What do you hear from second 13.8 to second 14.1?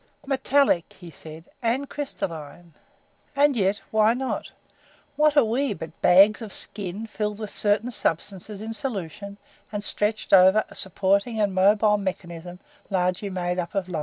lime?